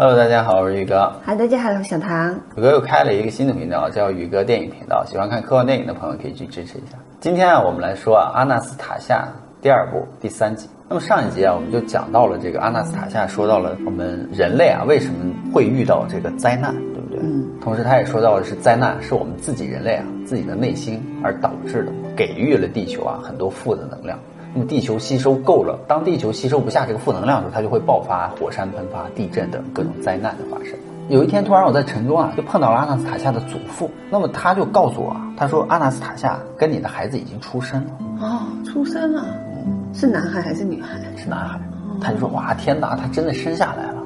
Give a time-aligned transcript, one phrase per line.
[0.00, 1.12] Hello，大家好，我是宇哥。
[1.24, 2.32] 嗨，大家好，我是小唐。
[2.54, 5.04] 宇哥又开了一个新的频道，叫宇哥电影频道。
[5.04, 6.96] 喜欢看科幻电影的朋友可以去支持一下。
[7.18, 9.26] 今天啊，我们来说啊，《阿纳斯塔夏》
[9.60, 10.68] 第二部第三集。
[10.88, 17.18] 那么上一集啊，我们就讲到了这个阿纳斯塔夏，说到了我们人类啊为什么会遇到这个灾难，对不对？
[17.20, 17.44] 嗯。
[17.60, 24.16] 同时，他也说到的是灾难是我们自己人类啊自己的内心而导致的，给予了地球啊很多负的能量。
[24.54, 30.74] 那么地球吸收够了，当地球吸收不下这个负能量的时候，它就会爆发火山喷发、地震等各种灾难的发生。
[31.08, 33.90] 有一天，突然我在城中啊，就碰到了阿纳斯塔夏的祖父。
[34.10, 37.90] 那么他就告诉我啊，他说阿纳斯塔夏跟你的孩子已经出生了。
[38.20, 39.24] 哦，出生了，
[39.94, 40.98] 是男孩还是女孩？
[41.16, 41.58] 是男孩。
[42.00, 43.97] 他就说哇，天哪，他真的生下来了。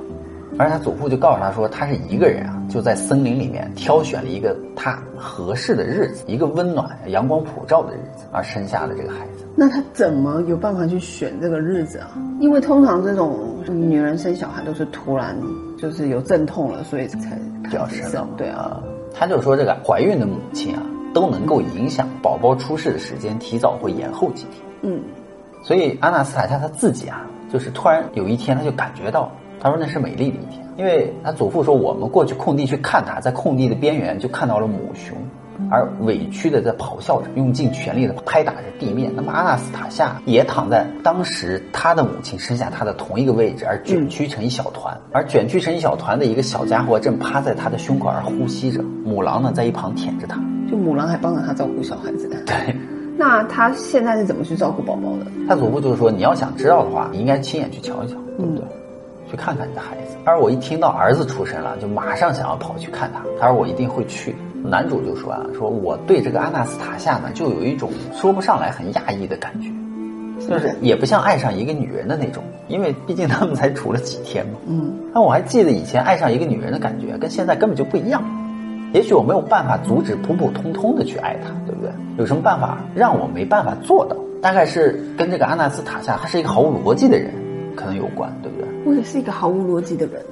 [0.59, 9.46] 而他祖父就告诉他说，他是一个人啊，就在森林里面挑选了一个他合适的日子，一个温暖、阳光普照的日子，而生下了这个孩子。
[9.57, 12.10] 那他怎么有办法去选这个日子啊？
[12.38, 15.34] 因为通常这种女人生小孩都是突然，
[15.79, 17.38] 就是有阵痛了，所以才
[17.71, 18.29] 就要生。
[18.37, 18.79] 对啊，
[19.15, 20.82] 他就说这个怀孕的母亲啊，
[21.15, 24.62] 都能够影响宝宝出世的时间，提早或延后几天。
[24.82, 25.01] 嗯，
[25.65, 29.32] 所以阿纳斯塔夏他自己啊，就是突然有一天他就感觉到。
[29.63, 35.16] 他说那是美丽的一天，因为他祖父说我们过去空地去看他，在空地的边缘就看到了母熊，
[35.71, 39.13] 而委屈的在咆哮着，用尽全力的拍打着地面。
[39.15, 48.83] 那么阿纳斯塔夏也躺在当时他的母亲生下他的同一个位置，而卷曲成一小团，而卷曲成一小团的一个小家伙正趴在他的胸口而呼吸着。
[49.05, 52.29] 母狼呢在一旁舔着他，就母狼还帮着他照顾小孩子。
[52.45, 52.74] 对，
[53.16, 55.27] 那他现在是怎么去照顾宝宝的？
[55.46, 58.65] 他祖父就是说你要想知道的话，你应该亲眼去瞧一瞧，对不对？
[59.33, 60.16] 去看看你的孩子。
[60.25, 63.21] 他说我一听到儿子出生了，就马上想要跑去看他。
[63.41, 64.37] 他说我一定会去。
[64.65, 69.69] 男主就说啊，说我对这个阿纳斯塔夏呢，就有一种说不上来很讶异的感觉，
[70.47, 74.53] 就是也不像爱上一个女人的那种，因为毕竟他们才处了几天嘛。
[74.69, 74.93] 嗯。
[75.12, 78.22] 那我还记得以前爱上一个女人的感觉，跟现在根本就不一样。
[78.93, 81.91] 也许我没有办法阻止普普通通的去爱她，对不对？
[82.19, 84.17] 有什么办法让我没办法做到？
[84.41, 87.33] 大概是跟这个阿纳斯塔夏，他是一个毫无逻辑的人。
[87.75, 88.69] 可能有关，对不对？
[88.84, 90.22] 我也是一个毫无逻辑的人，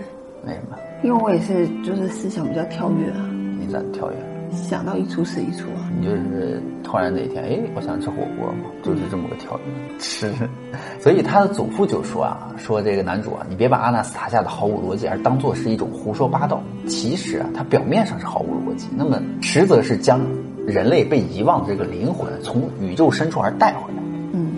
[0.47, 0.77] 为什么？
[1.03, 3.31] 因为我也是，就是思想比较跳跃啊。
[3.59, 4.17] 你咋跳跃？
[4.53, 5.89] 想到一出是一出啊。
[5.97, 10.33] 你就是突然哪天，哎，我想吃火锅嘛，就是这么个跳跃吃。
[10.99, 16.61] 所以他的祖父就说啊，说这个男主啊，你别把阿纳斯塔夏的毫无逻辑而当做是一种胡说八道。
[16.89, 20.21] 其实啊，他表面上是毫无逻辑，那么实则是将
[20.67, 24.03] 人类被遗忘的这个灵魂从宇宙深处而带回来。
[24.33, 24.51] 嗯。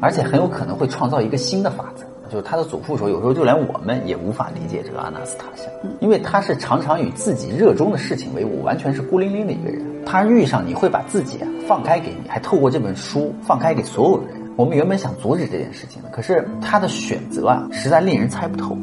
[0.00, 2.04] 而且很有可能会创造一个新的法则。
[2.30, 5.64] 就是他的祖父说，有时候就连我们也无法理解这个阿纳斯塔夏，
[5.98, 9.84] 因为他是常常与自己热衷的事情为伍，完全是孤零零的一个人。
[10.06, 14.40] 他遇上你会把自己啊放开给你，还透过这本书放开给所有的人。
[14.56, 18.78] 我们原本想阻止这件事情的，可是他的选择啊，实在令人猜不透，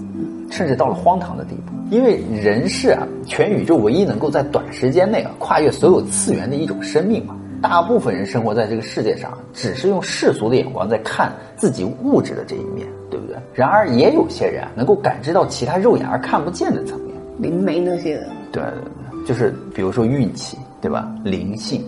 [0.51, 1.71] 甚至到了荒唐的地步。
[1.89, 7.33] 因为人是啊，全宇宙唯一能够在短时间内啊跨越所有次元的一种生命嘛。
[7.61, 13.35] 大部分人生活在这个世界上，只是用世俗的眼光在看自己物质的这一面，对不对？
[13.53, 18.71] 然而，也有些人能够感知到其他肉眼而看不见的层面，灵媒那些人，对对
[19.11, 21.09] 对，就是比如说运气，对吧？
[21.23, 21.83] 灵性、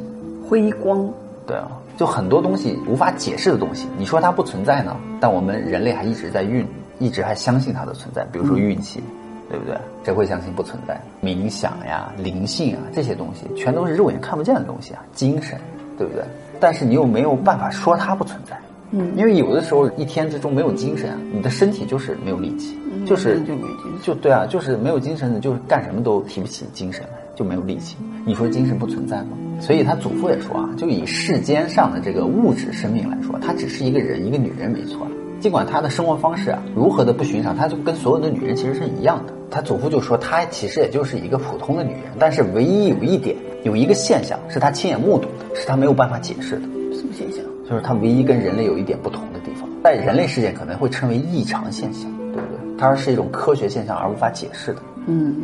[0.47, 1.07] 辉光，
[1.45, 4.95] 对啊，就很多东西无法解释的东西，你说它不存在呢？
[5.19, 6.65] 但我们人类还一直在运，
[6.97, 8.25] 一直还相信它的存在。
[8.31, 9.03] 比如说运气。
[9.49, 9.75] 对不对？
[10.03, 10.99] 谁会相信不存在？
[11.21, 15.59] 冥想呀、灵性啊，这些东西全都是肉眼看不见的东西啊，精神，
[15.97, 16.23] 对不对？
[16.59, 18.57] 但是你又没有办法说它不存在，
[18.91, 27.97] 嗯，因为有的时候一天之中没有精神啊，你的身体就是没有力气，嗯就是就没精神，就对啊，就是没有精神的，就是干什么都提不起精神来，就没有力气。
[28.25, 29.29] 你说精神不存在吗？
[29.59, 35.07] 所以他祖父也说啊，就以世间上的这个物质生命来说，他只是一个人，一个女人，没错。
[35.39, 39.33] 尽管他的生活方式啊如何的不寻常，他就跟所有的女人其实是一样的。
[39.49, 46.61] 他祖父就说，她其实也就是一个普通的女人，但是唯一有一点，有一个现象是她亲眼目睹的，是她没有办法解释的。
[46.93, 47.43] 什么现象？
[47.69, 52.77] 就是她唯一跟人类有一点不同的地方，在人类世界可能会称为异常现象，对不对？
[52.77, 54.81] 它是一种科学现象而无法解释的。
[55.07, 55.35] 嗯，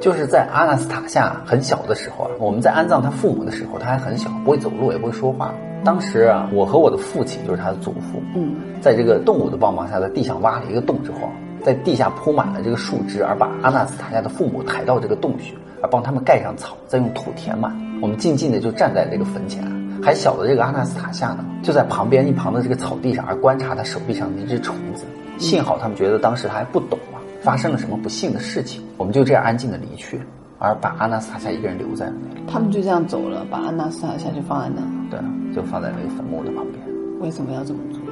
[0.00, 5.54] 就是在阿纳斯塔夏很小的时候啊，我们在安葬他父母的时候，他还很小，不会走路，也不会说话。
[5.84, 11.28] 当时啊，我和我的父亲，就是他的祖父，嗯，在这个动物的帮忙下，在地上挖了一个洞之后，
[11.64, 17.74] 在地下铺满了这个树枝，而把阿纳斯塔夏的父母抬到这个洞穴，而帮他们盖上草，再用土填满。
[18.02, 19.64] 我们静静的就站在这个坟前，
[20.02, 25.04] 还小的这个阿纳斯塔夏呢，就在旁边一旁的这个草地上，而观察他手臂上的一只虫子。
[25.38, 30.20] 幸好他们觉得当时他还不懂啊，发生了什么不幸的事情，我们就这样安静的离去，
[30.58, 32.42] 而把阿纳斯塔夏一个人留在了那里。
[32.46, 34.82] 他们就这样走了，把阿纳斯塔夏就放在那。
[35.10, 35.18] 对，
[35.54, 36.84] 就放在那个坟墓的旁边。
[37.20, 38.02] 为什么要这么做？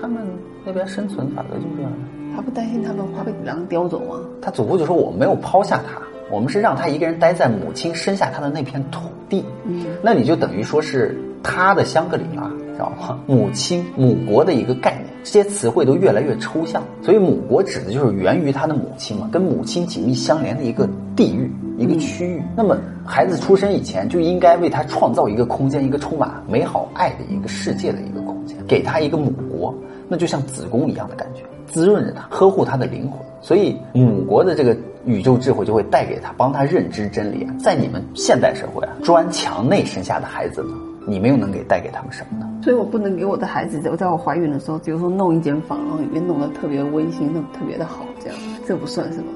[0.00, 0.22] 他们
[0.66, 2.19] 那边生存法则就这样的。
[2.34, 4.20] 他不担心他们怕被狼叼走吗？
[4.40, 6.00] 他祖父就说：“我没有抛下他，
[6.30, 9.44] 我们是让他一个人待在母亲生下他的那片土地。
[9.64, 13.20] 嗯，那你就等于说是他的香格里拉，知道吗？
[13.26, 16.82] 母亲、母国的一个概念，这些词汇都越来越抽象。
[17.02, 22.42] 所以母国指的就是源于他的母亲嘛，跟母亲紧密相连的一个地域、一个区域。
[22.56, 29.74] 那么孩子出生以前就应该为他创造一个空间，一个充满美好爱的一个世界的一个空间，给他一个母国，
[30.08, 34.76] 那就像子宫一样的感觉。”滋润着他，呵护他的灵魂，所以母国的这个
[35.06, 37.54] 宇宙智慧就会带给他，帮他认知真理啊。
[37.58, 40.74] 在你们现代社会啊，砖墙内生下的孩子呢，
[41.06, 42.46] 你们又能给带给他们什么呢？
[42.62, 48.36] 所以我不能给我的孩子，我在我怀孕的时候，比如说弄一间房，然后里面弄得特别温馨，弄特别的好，这样
[48.66, 49.26] 这不算什么？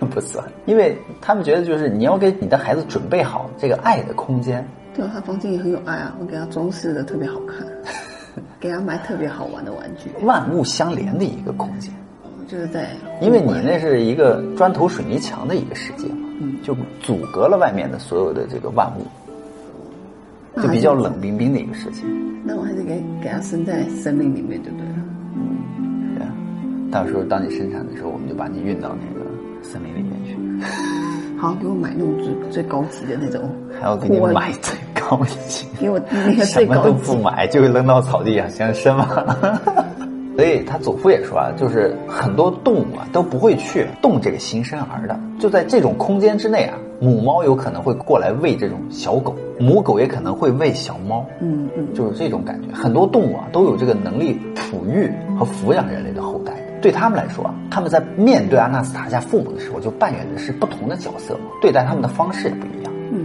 [0.00, 4.66] 这 不算，因为他们觉得就是你要给你的孩子准备好这个爱的空间。
[4.94, 7.66] 对啊，他房间也很有爱啊，我给他装饰的特别好看。
[8.60, 11.92] 给他买特别好玩的玩具，万物相连的一个空间，
[12.48, 12.90] 就是在，
[13.20, 22.02] 因为你那是一个砖头水泥墙的一个世界嘛，嗯，就阻隔了外面的所有的这个万物，就比较冷冰冰的一个世界。
[22.44, 24.94] 那我还是给给他生在森林里面就对了，
[25.36, 26.32] 嗯，对啊，
[26.90, 29.24] 到时候当你生产的时候，我们就把你运到那个
[29.62, 30.36] 森林里面去。
[31.40, 33.50] 好，给我买那种最最高级的那种，
[33.80, 34.78] 还要给你买最
[35.08, 36.82] 高级，给我那个最高级。
[36.82, 39.06] 什么都不买，就扔到草地上，想生吗？
[40.36, 52.74] 所以他祖父也说啊，就是很多动物啊都不会去动这个新生儿的，就在这种空间之内啊，母猫有可能会过来喂这种小狗，母狗也可能会喂小猫，嗯嗯，就是这种感觉。
[52.74, 55.08] 很多动物啊都有这个能力哺育
[55.38, 56.52] 和抚养人类的后代。
[56.82, 62.73] 对他们来说啊，他们在面对阿纳斯塔夏父母的时候，就扮演的是不同的角色嘛，对待他们的方式也不一样。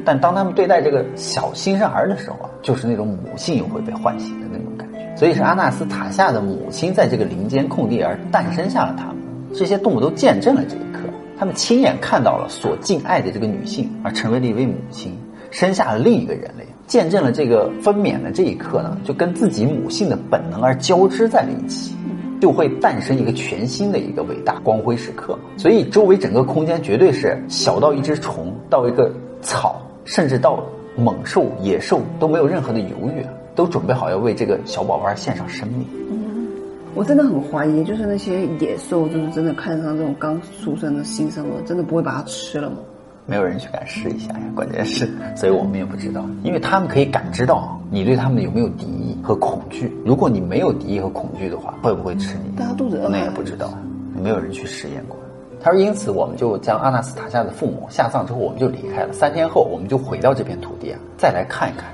[0.06, 5.00] 但当他们对待这个小新生儿的时候啊，就是那种母性又会被唤醒的那种感觉。
[5.16, 9.18] 所以是阿纳斯塔夏的母亲在这个林间空地而诞生下了他们。
[9.54, 15.18] 这些动物都见证了这一刻，他们亲眼看到了所敬爱的这个女性而成为了一位母亲，
[15.52, 21.96] 生下了另一个人类，见证了这个分娩的这一刻呢，就跟自己母性的本能而交织在了一起。
[22.40, 30.64] 就会诞生一个全新的一个伟大光辉时刻，所以周围整个空间绝对是小到一只虫，到一个草，甚至到
[30.96, 33.26] 猛兽、野兽都没有任何的犹豫，
[33.56, 35.86] 都准备好要为这个小宝宝献上生命。
[36.10, 36.48] 嗯，
[36.96, 42.78] 我真的很怀疑，就是那些野兽，就是真的看上这种刚出生的新生儿，真的不会把它吃了吗？
[43.26, 49.96] 没有人去敢试一下呀，关键是，所以我们也不知道，因为他们可以感知到你对他们有没有敌意和恐惧。
[50.04, 52.58] 如果你没有敌意和恐惧的话，会不会吃你？
[52.58, 53.72] 大家肚子饿，那也不知道，
[54.20, 55.16] 没有人去实验过。
[55.62, 59.14] 他说，因此我们就将阿纳斯塔夏的父母下葬之后，我们就离开了。
[59.14, 61.90] 三天后，我们就回到这片土地啊，再来看一看。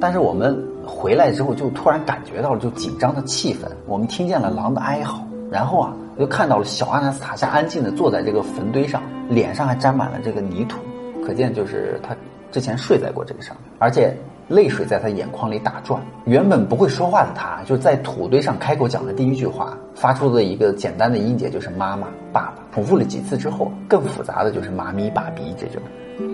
[0.00, 0.56] 但是我们
[0.86, 5.94] 回来之后，就突然感觉到了就紧张的气氛，我们听见了狼的哀嚎，然后啊。
[6.18, 10.78] 就看到了小阿纳斯塔夏安静的坐在这个坟堆上，脸上还沾满了这个泥土，
[11.24, 12.14] 可见就是他
[12.52, 14.14] 之前睡在过这个上面，而且
[14.46, 15.98] 泪水在他眼眶里打转。
[16.26, 22.59] 原本不会说话的他，就在土堆上开口讲的第一句话，发出的一个简单的音节就是妈妈、爸爸。
[22.72, 25.82] 重复了几次之后，更复杂的就是妈咪、爸比这种。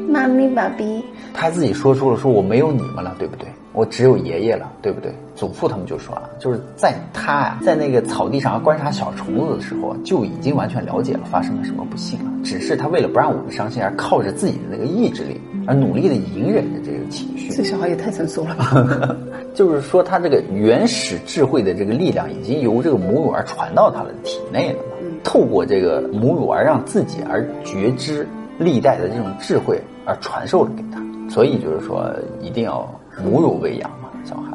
[0.08, 3.46] 妈咪、爸比，他自己说出了说我没有你们了，对不对？
[3.72, 5.12] 我只有爷爷了，对不对？
[5.36, 12.30] 祖父他们就说了，就是在他呀，在那个草地上观察小虫子的时候，就已经完全了解了发生了什么不幸了。
[12.42, 17.50] 只是他为了不让我们伤心，而靠着自己的那个意志力，而努力的隐忍着这个情绪。
[17.50, 19.16] 这小孩也太成熟了吧！
[19.54, 24.95] 就是说，他这个原始智慧的这个力量，已经由这个母乳而传到他的体内了嘛？
[25.26, 28.26] 透过这个母乳而让自己而觉知
[28.58, 31.04] 历代的这种智慧，而传授了给他。
[31.28, 32.08] 所以就是说，
[32.40, 32.88] 一定要。
[33.24, 34.52] 母乳喂养嘛，小孩。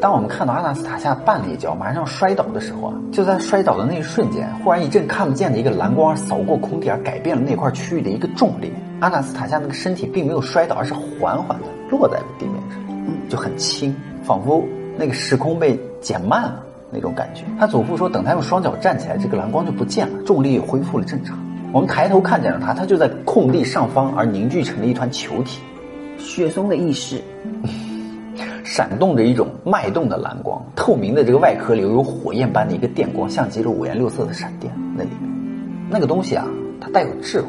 [0.00, 8.72] 当我们看到阿纳斯塔夏绊了一跤，马上摔倒的时候啊，就在摔倒的那一瞬间，忽然一阵看不见的一个蓝光扫过空地，而改变了那块区域的一个重力。
[9.00, 12.78] 阿纳斯塔夏那个身体并没有摔倒，而是缓缓的落在了地面上，
[13.28, 14.64] 就很轻，仿佛
[14.96, 17.42] 那个时空被减慢了那种感觉。
[17.58, 21.36] 他祖父说，等他用双脚站起来，这个蓝光就不见了，重力也恢复了正常。
[21.72, 25.60] 我们抬头看见了他，他就在空地上方，而凝聚成了一团球体，
[26.18, 27.20] 雪松的意识。
[28.64, 34.72] 闪动着一种脉动的蓝光，透明的这个外壳里有火焰般的一个电光，像极了五颜六色的闪电。
[34.96, 35.30] 那里面，
[35.90, 36.46] 那个东西啊，
[36.80, 37.46] 它带有智慧，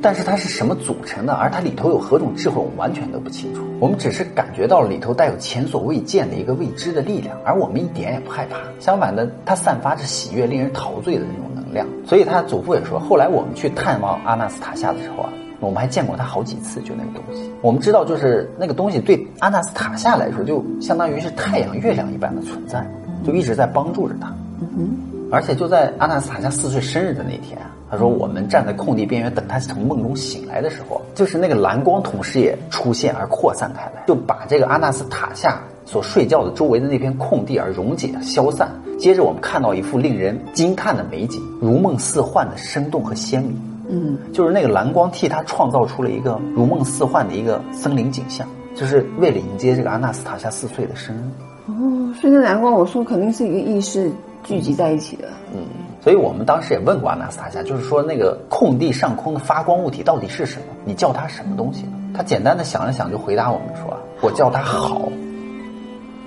[0.00, 1.32] 但是它是什么组成的？
[1.32, 3.62] 而它里头有何种智慧，我们完全都不清楚。
[3.80, 8.56] 我们只是感觉到了里头带有前所未见的一个未知的力量，而我们一点也不害怕。
[8.80, 11.86] 相反的，它散发着喜悦、令人陶醉的那种能量。
[12.06, 15.32] 所以他祖父也说，后来我们去探望阿纳斯塔夏的时候啊。
[15.60, 17.50] 我们还见过他好几次，就那个东西。
[17.62, 22.88] 我们知道，就是那个东西对阿纳斯塔夏来说，就相当于是太阳、月亮一般的存在，
[23.26, 24.32] 就一直在帮助着他。
[24.60, 27.58] 嗯哼，而且就在阿纳斯塔夏四岁生日的那天，
[27.90, 38.70] 他说我们站在空地边缘等他从梦中醒来的时候，就是那个蓝光同时也出现而扩散开来，就把这个阿纳斯塔夏所睡觉的周围的那片空地而溶解消散。
[38.98, 43.56] 接着我们看到一幅令人惊叹的美景，如梦似幻的生动和鲜明。
[43.90, 51.20] 嗯，就是那个蓝光替他创造出了一个如梦似幻的一个森林景象，就是为了迎接这个阿纳斯塔夏四岁的生日。
[51.68, 54.10] 哦，所以那蓝光，我说肯定是一个意识
[54.44, 55.28] 聚集在一起的。
[55.54, 55.66] 嗯，
[56.00, 60.66] 所以我们当时也问过阿纳斯塔夏，就是说那个空地上空的发光物体到底是什么？
[60.84, 61.92] 你叫它什么东西呢？
[62.14, 65.10] 他简单的想了想，就回答我们说：“我叫它好。”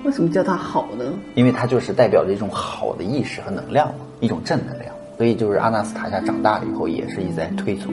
[0.04, 1.04] 为什么叫它好呢？
[1.34, 4.92] 因为它就是代表着一种好的意识和能量嘛，一种正能量。
[5.18, 7.92] 所以就是阿纳斯塔夏长大了以后，也是一直在推崇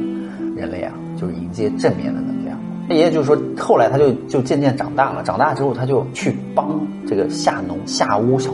[0.55, 2.57] 人类啊，就是迎接正面的能量。
[2.88, 8.51] 那爷爷就是说，后来他就就渐渐长大了，长大之后他就去帮这个下农下屋小。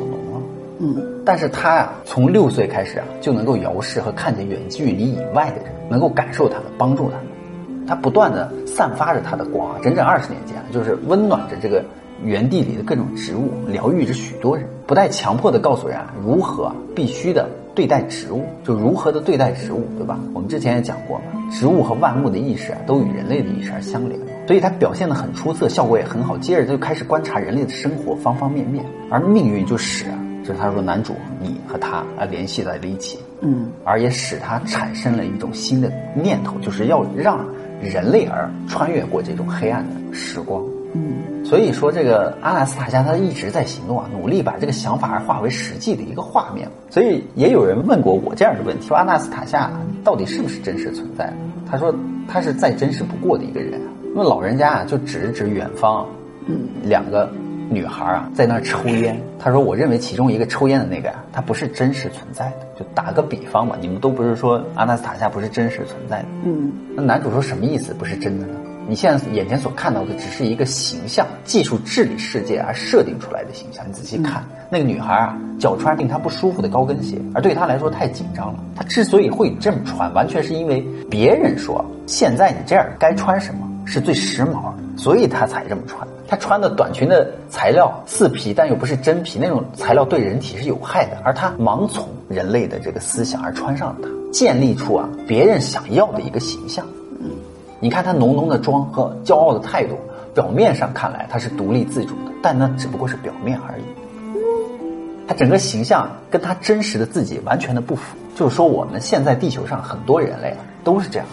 [0.79, 7.25] 嗯，但是他呀，从六岁开始啊，就能够遥视和看见远距离以外的人，能够感受他们，帮助他们。
[7.87, 11.83] 他不断的散发着他的光啊，整整二十年间，就是温暖着这个
[12.23, 20.19] 原地里的各种植物，疗愈着许多人，不带强迫的告诉人啊如何必须的对待植物，就如何的对待植物，对吧？
[20.33, 26.35] 我们之前也讲过嘛，植物和万物的意识啊，都与人类的意识而相连，所以他表现的很出色，效果也很好。
[26.39, 37.43] 接着他就开始观察人类的生活方方面面，而命运就使啊，就是他说男主你和他啊联系在了一起，嗯，而也使他产生了一种新的念头，就是要让
[37.81, 40.63] 人类而穿越过这种黑暗的时光。
[40.93, 46.69] 嗯，所以说，这个阿纳斯塔夏他一直在行动啊，努力把这个想法化为实际的一个画面。
[46.89, 49.71] 所以也有人问过我这样的问题：说阿纳斯塔夏
[50.03, 51.33] 到底是不是真实存在的？
[51.69, 51.93] 他说
[52.27, 53.81] 他是再真实不过的一个人。
[54.15, 56.07] 那么老人家啊，就指指远方，
[56.45, 57.29] 嗯，两个
[57.69, 59.19] 女孩啊在那儿抽烟。
[59.39, 62.67] 他说：“我认为其中一个抽烟的那个呀、他不是真实存在的。
[62.79, 66.25] 就打个比方吧，你们都不是说阿纳斯塔夏不是真实存在的。
[66.43, 67.93] 嗯，那男主说什么意思？
[67.93, 68.53] 不是真的呢？
[68.87, 73.83] 你现在眼前所看到的只是一个形象，技术治理世界而设定出来的形象。
[73.87, 78.59] 你仔细看，那个女孩啊，脚穿令她不舒服的高跟鞋，而对她来说太紧张了。
[78.75, 86.07] 她之所以会这么穿，完全是因为别人说现在你这样该穿什么是最时髦，所以她才这么穿。
[86.27, 96.85] 她穿的短裙的材料似皮，但又不是真皮，那种材料对人体是有害的，而她盲从人类的这个思想而穿上了它，建立出啊别人想要的一个形象。
[97.81, 99.95] 你看他浓浓的妆和骄傲的态度，
[100.33, 103.83] 表面上看来他是独立自主的，但那只不过是表面而已。
[105.27, 108.15] 他整个形象跟他真实的自己完全的不符。
[108.33, 111.27] 就是说，我们现在地球上很多人类啊都是这样。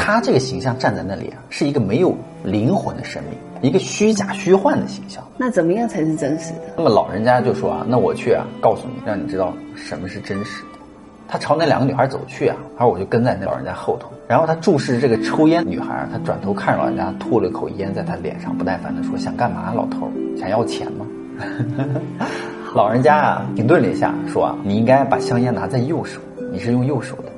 [0.00, 5.22] 他这个形象站在那里啊，是一个没有灵魂的生命，一个虚假虚幻的形象。
[5.36, 6.60] 那怎么样才是真实的？
[6.76, 10.68] 那么老人家就说啊，那我去啊，告诉你，让你知道什么是真实的。
[11.28, 20.10] 他朝那两个女孩走去啊，他说我就跟在那老人家后头，然后他注视这个抽烟女孩，他转头看着老人家吐了口烟在他脸上，不耐烦地说：“想干嘛，老头？
[20.36, 21.06] 想要钱吗？”
[22.74, 27.29] 老人家啊，停顿了一下，说啊，你应该把香烟拿在右手，你是用右手的。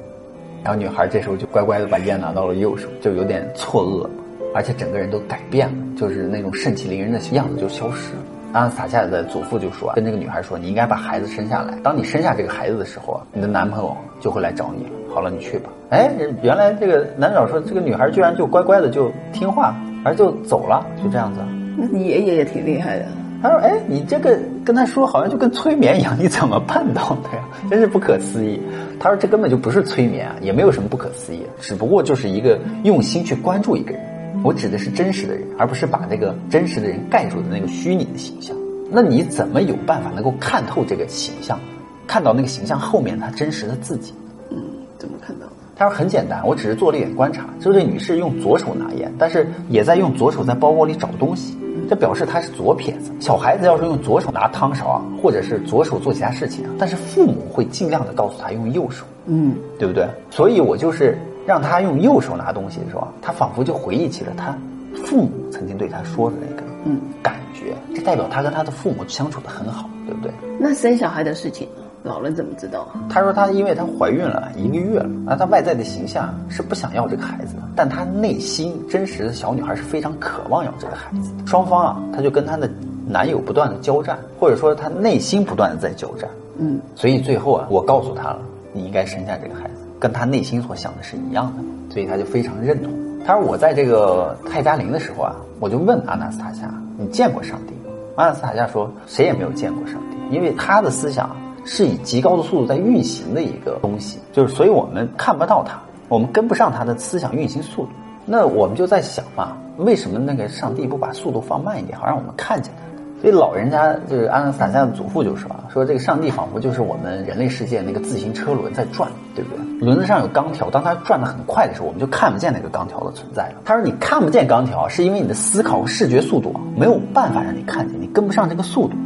[0.65, 4.09] 然后女孩这时候就乖乖的把烟拿到了右手，就有点错愕，
[4.55, 8.23] 而且整个人都改变了，就是那种盛气凌人的样子就消失了。
[8.53, 11.75] 阿纳斯塔夏的祖父就说啊，跟这个女孩说，你应该把孩子生下来。
[11.83, 14.91] 当你生下这个孩子的时候啊，你的男朋友就会来找你了。
[15.15, 15.71] 好了，你去吧。
[15.91, 21.41] 哎，原来这个男主角说，这个女孩居然就乖乖的就听话，而就走了，就这样子。
[21.79, 23.07] 那你爷爷也挺厉害的。
[23.43, 27.45] 他说：“哎，你这个跟他说好像就跟催眠一样，你怎么办到的呀？
[27.69, 28.61] 真是不可思议。”
[29.01, 34.01] 他说：“这根本就不是催眠啊，也没有什么不可思议，只不过就是一个用心去关注一个人。
[34.45, 38.57] 我指的是真实的人，而不是把那个真实的人盖住的那个虚拟的形象。
[38.91, 41.59] 那你怎么有办法能够看透这个形象，
[42.07, 44.15] 看到那个形象后面他真实的自己？”
[44.51, 44.57] 嗯，
[44.99, 45.53] 怎么看到的？
[45.75, 51.57] 他说：“很简单，我只是做了一点观察，就这女士用左手拿烟，但是也在用左手在包包里找东西。”
[51.93, 53.13] 这表示他是左撇子。
[53.21, 60.09] 小孩子要是用左手拿汤勺啊，或者是左手做其他事情啊，但是父母会尽量的告诉他用右手，嗯，对不对？
[60.31, 64.57] 所以我就是让他用右手拿东西的时候，他仿佛就回忆起了他
[65.05, 70.33] 父母曾经对他说的那个嗯感觉，这代表他跟他的父母相处的很好，对不对？
[70.59, 71.82] 那生小孩的事情呢？
[72.05, 72.99] 老了怎么知道啊？
[73.09, 81.47] 她说她因为她怀孕了一个月了，而她外在的形象是不想要这个孩子的，但她内心真实的小女孩是非常渴望要这个孩子的。
[81.47, 82.69] 双方啊，她就跟她的
[83.07, 86.29] 男友不断的交战，或者说她内心不断的在交战。
[86.59, 88.39] 嗯，所以最后啊，我告诉她了，
[88.73, 92.93] 你应该生下这个孩子，跟她内心所想的是一样的，所以她就非常认同。
[93.25, 96.69] 她说我在这个泰加林的时候啊，我就问阿纳斯塔夏，
[96.99, 97.95] 你见过上帝吗？
[98.17, 101.31] 阿纳斯塔夏说谁也没有见过上帝，因为他的思想。
[101.65, 107.91] 是以极高的速度在运行的一个东西，就是所以我们看不到它，我们跟不上它的思想运行速度。
[108.25, 112.83] 那我们就在想嘛，为什么那个上帝不把速度放慢一点，好让我们看见它？
[113.21, 119.87] 所以老人家就是阿纳斯塔夏的祖父就说啊，说这个上帝仿佛就是我们人类世界那个自行车轮在转，对不对？
[119.87, 123.61] 轮子上有钢条，当它转得很快的时候，我们就看不见那个钢条的存在了。
[123.65, 128.97] 他说你看不见钢条，是因为你的思考和视觉速度没有办法让你看见，你跟不上这个速度。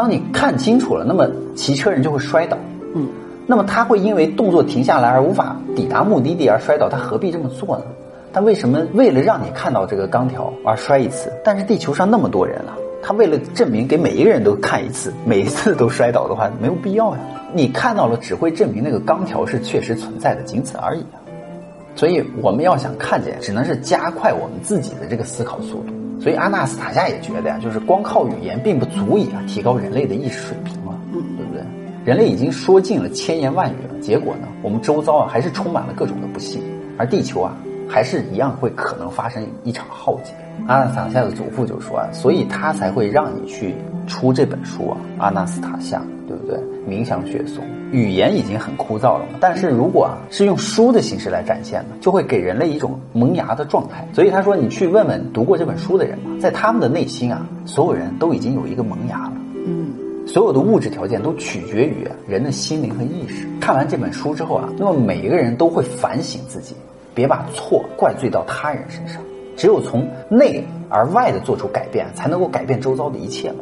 [0.00, 2.56] 嗯，当你看清楚了，那么骑车人就会摔倒。
[2.94, 3.06] 嗯，
[3.46, 7.84] 那么他会因为动作停下来而无法抵达目的地而摔倒，他何必这么做呢？
[8.32, 11.30] 他为什么为了让你看到这个钢条而摔一次？
[11.44, 12.78] 但是地球上那么多人啊。
[13.02, 17.20] 他为了证明给每一个人都看一次，每一次都摔倒的话，没有必要呀。
[17.52, 21.19] 你看到了，只会证明那个钢条是确实存在的，仅此而已啊。
[21.94, 25.92] 所以我们要想看见，只能是加快我们自己的这个思考速度。
[26.20, 31.62] 所以阿纳斯塔夏也觉得呀，就是光靠语言并不足以啊提高人类的意识水平嘛，嗯，对不对？
[32.04, 36.62] 人类已经说尽了千言万语了，结果呢，我们周遭啊还是充满了各种的不幸，
[36.98, 37.56] 而地球啊
[37.88, 40.32] 还是一样会可能发生一场浩劫。
[40.66, 43.74] 阿纳斯塔夏的祖父就说啊，所以他才会让你去
[44.06, 46.60] 出这本书啊，阿纳斯塔夏，对不对？
[46.88, 54.06] 冥想雪松，语言已经很枯燥了嘛，但是如果啊是用书的形式来展现呢，就会给人类一种萌芽的状态。
[54.12, 59.32] 所以他说，你去问问读过这本书的人吧，在他们的内心啊，所有人都已经有一个萌芽了。
[59.66, 59.92] 嗯，
[60.26, 63.46] 所有的物质条件都取决于人的心灵和意识。
[63.60, 66.74] 看完这本书之后啊，那么每一个人都会反省自己，
[67.14, 69.20] 别把错怪罪到他人身上。
[69.56, 73.58] 只有从内而外的做出改变，才能够改变周遭的一切嘛。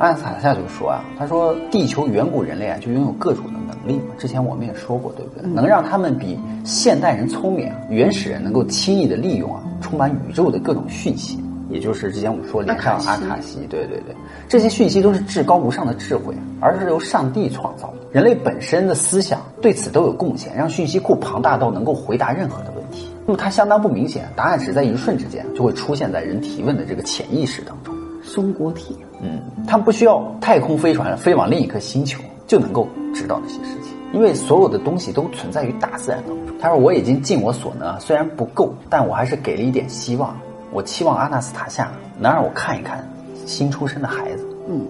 [0.00, 4.14] 阿斯塔夏就说啊，他说地球远古人类啊就拥有各种的能力嘛。
[4.16, 5.46] 之前我们也说过，对不对？
[5.52, 11.38] 能让他们比现代人聪明，原始人能够轻易的利用啊充满宇宙的各种讯息，
[11.68, 14.16] 也就是之前我们说连上阿卡西，对对对，
[14.48, 17.96] 这些讯息都是至高无上的智慧，而是由上帝创造的。
[18.10, 23.06] 人类本身的思想对此都有贡献，让讯息库庞大到能够回答任何的问题。
[23.26, 27.94] 那么它相当不明显，答案只在一瞬之间就会出现在人提问的这个潜意识当中。
[28.22, 36.58] 松果体，嗯，他们不需要太空飞船飞往另一颗星球就能够知道这些事情，因为所有的东西都存在于大自然当中。
[36.58, 40.36] 他说我已经尽我所能，虽然不够，但我还是给了一点希望。
[40.72, 43.06] 我期望阿纳斯塔夏能让我看一看
[43.46, 44.46] 新出生的孩子。
[44.68, 44.86] 嗯，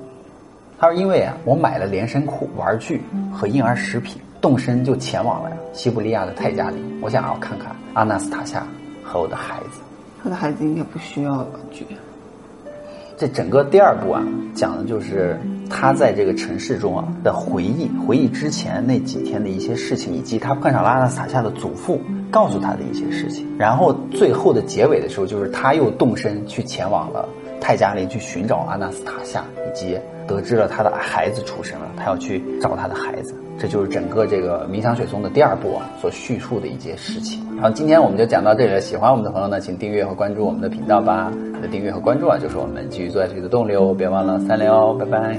[0.78, 4.20] 他说因为啊，我买了连身裤、玩具和婴儿食品。
[4.40, 8.66] 动身就前往了西伯利亚的泰加里，我想要看看阿纳斯塔夏
[9.04, 9.82] 和我的孩子。
[10.22, 11.86] 他的孩子应该不需要玩具。
[13.20, 23.46] 这整个第二部啊，讲的就是他在这个城市中啊的回忆，回忆之前那几天的一些事情，以及他碰上了阿纳斯塔夏的祖父告诉他的一些事情。
[23.58, 27.28] 然后最后的结尾的时候，就是他又动身去前往了
[27.60, 33.34] 泰加林，去寻找阿纳斯塔夏，以及得知了他的孩子出生了，他要去找他的孩子。
[33.60, 37.44] 这就是整个这个冥想雪松的第二部啊所叙述的一件事情。
[37.56, 38.80] 然后今天我们就讲到这里了。
[38.80, 41.30] 喜欢我们的朋友呢，请订阅和关注我们的频道吧。
[41.54, 43.94] 你的订阅和关注啊，就是我们继续做下去的动力哦。
[43.96, 45.38] 别忘了三连哦，拜拜。